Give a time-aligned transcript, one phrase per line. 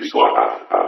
[0.00, 0.68] Pixel Art.
[0.68, 0.87] Tá?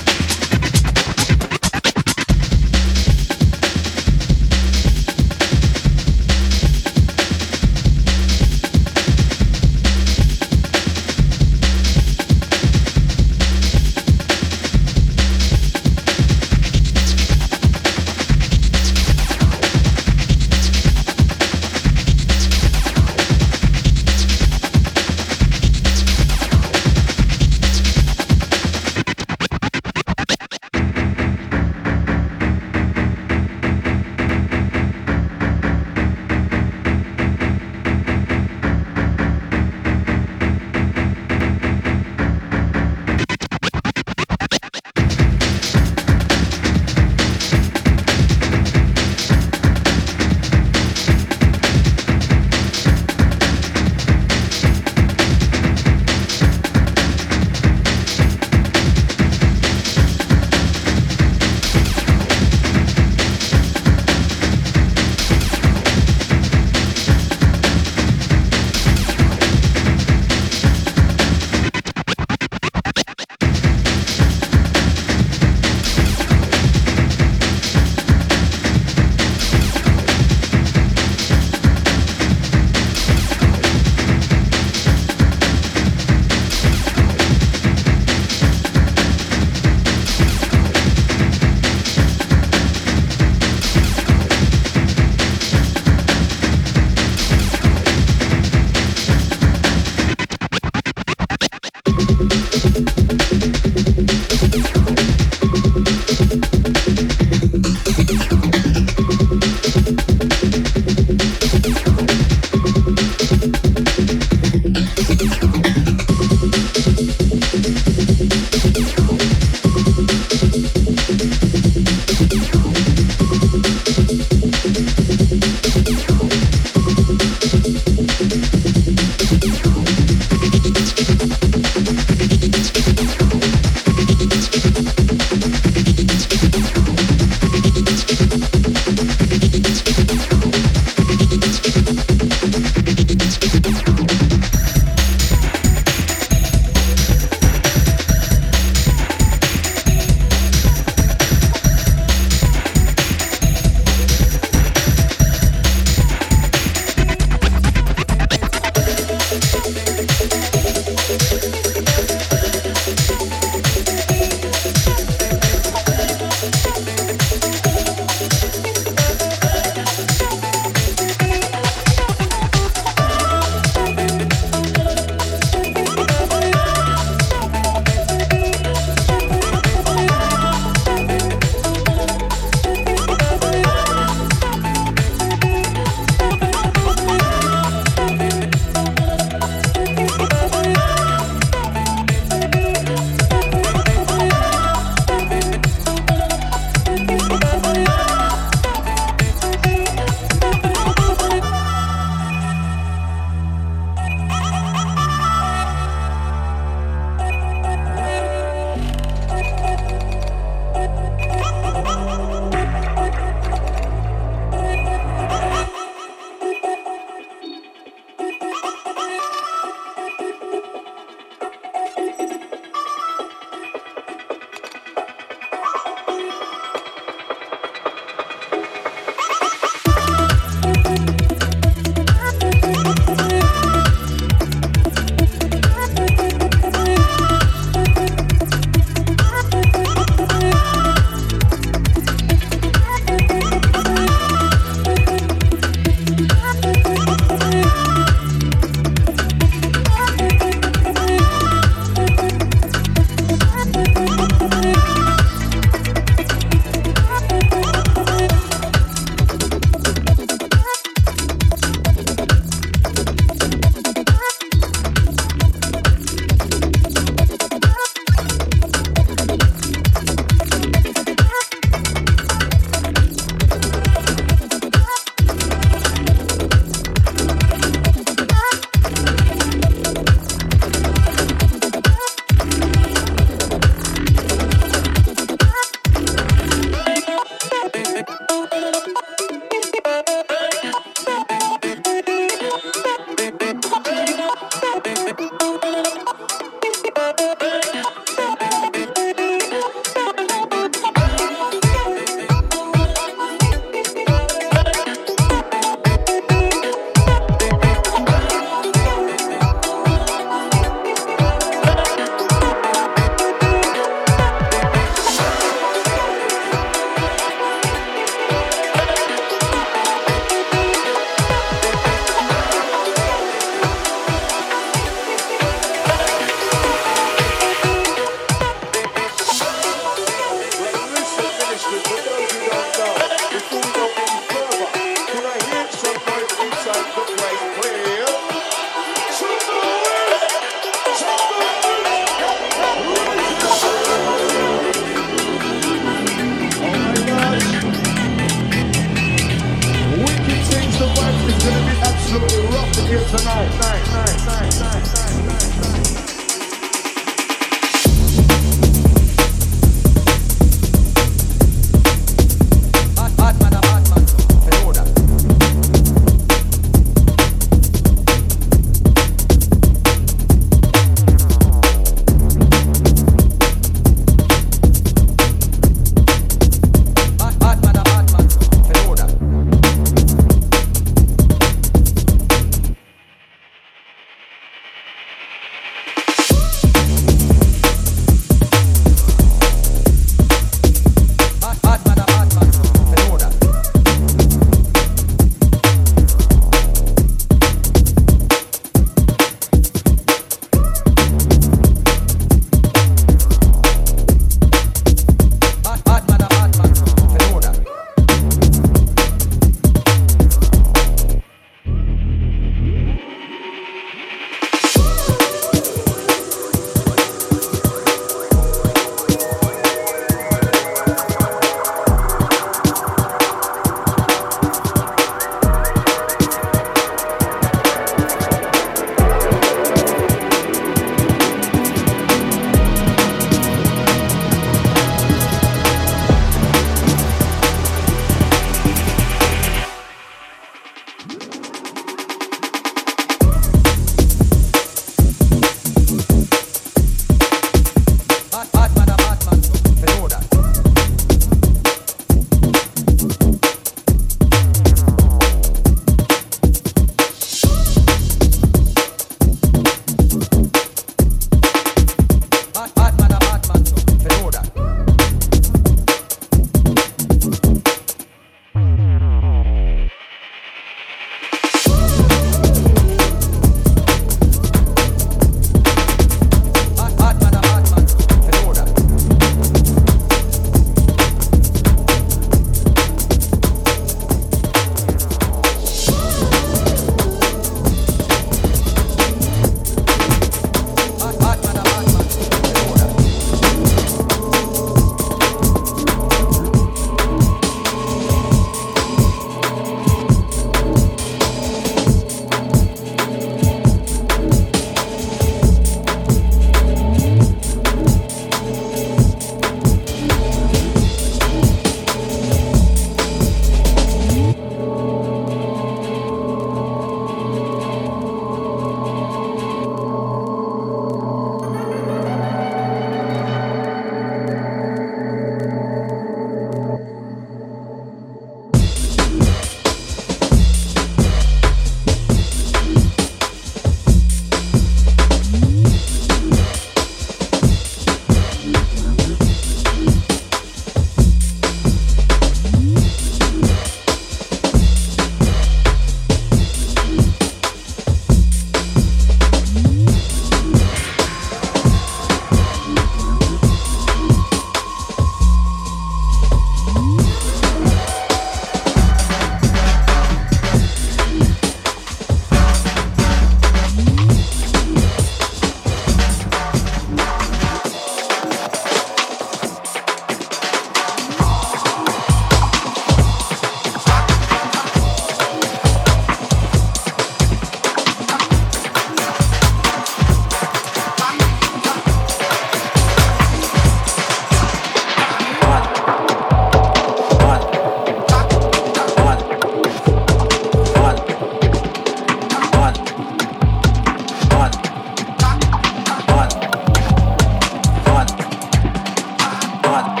[599.71, 600.00] one.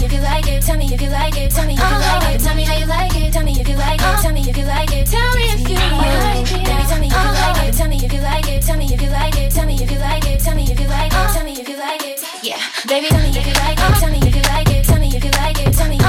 [0.00, 0.62] me if you like it.
[0.62, 1.50] Tell me if you like it.
[1.50, 2.40] Tell me if you like it.
[2.40, 3.32] Tell me how you like it.
[3.32, 4.22] Tell me if you like it.
[4.22, 5.06] Tell me if you like it.
[5.06, 6.64] Tell me if you like it.
[6.64, 7.74] Baby, tell me if you like it.
[7.74, 8.62] Tell me if you like it.
[8.62, 9.50] Tell me if you like it.
[9.50, 10.40] Tell me if you like it.
[10.40, 11.34] Tell me if you like it.
[11.34, 12.20] Tell me if you like it.
[12.42, 14.00] Yeah, baby, tell me if you like it.
[14.00, 14.84] Tell me if you like it.
[14.84, 15.72] Tell me if you like it.
[15.74, 15.99] Tell me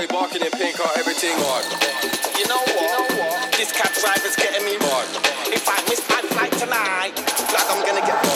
[0.00, 1.64] boy barking in pink out everything hard.
[2.38, 3.52] You know what?
[3.52, 5.08] This cab driver's getting me Hard,
[5.52, 7.12] If I miss my flight tonight,
[7.52, 8.29] like I'm gonna get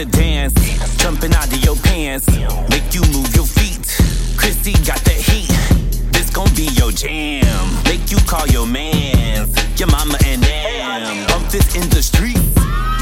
[0.00, 0.54] to dance,
[0.96, 2.26] jumping out of your pants,
[2.70, 3.84] make you move your feet.
[4.38, 5.52] Chrissy got the heat.
[6.12, 7.44] This gon' be your jam.
[7.84, 11.26] Make you call your mans, your mama and them.
[11.28, 12.40] Bump this in the street.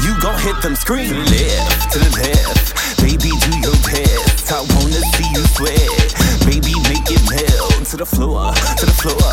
[0.03, 2.99] You gon' hit them the left, to the left.
[2.99, 4.51] Baby, do your best.
[4.51, 6.11] I wanna see you sweat.
[6.51, 9.31] Baby, make it melt to the floor, to the floor.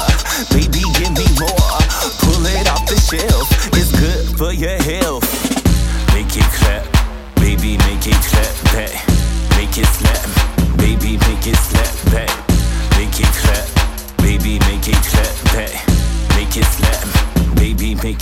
[0.54, 1.82] Baby, give me more.
[2.22, 3.50] Pull it off the shelf.
[3.74, 5.05] It's good for your health.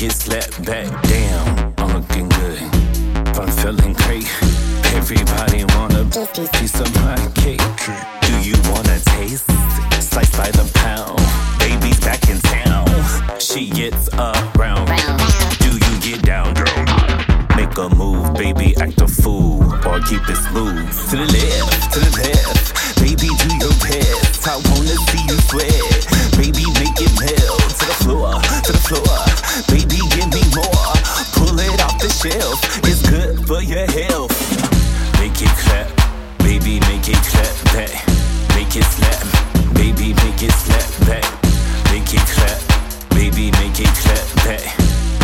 [0.05, 1.03] Baby, slapped back.
[1.05, 2.61] Damn, I'm looking good.
[3.41, 4.29] I'm feeling great.
[4.93, 6.05] Everybody want a
[6.59, 7.63] piece of my cake.
[8.21, 9.47] Do you wanna taste?
[10.03, 11.17] Sliced by the pound.
[11.59, 12.85] Baby's back in town.
[13.41, 14.89] She gets around.
[15.61, 16.53] Do you get down?
[16.53, 16.85] girl?
[17.57, 20.85] Make a move, baby, act a fool, or keep it smooth.
[21.09, 24.47] To the left, to the left, baby, do your best.
[24.47, 25.84] I wanna see you sweat,
[32.31, 34.33] shelf, it's good for your health.
[35.21, 35.89] Make it clap,
[36.39, 37.93] baby, make it clap back.
[38.57, 39.21] Make it slap,
[39.75, 41.27] baby, make it slap back.
[41.93, 42.61] Make it clap,
[43.11, 44.65] baby, make it clap back.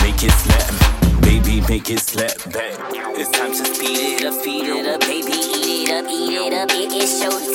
[0.04, 2.76] Make it slap, baby, make it slap back.
[3.16, 6.52] It's time to speed it up, feed it up, baby, eat it up, eat it
[6.52, 6.70] up.
[6.70, 7.49] It is showtime,